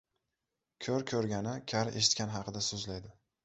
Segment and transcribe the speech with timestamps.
[0.85, 3.17] •Ko‘r ko‘rgani, kar eshitgani haqida so‘zlaydi.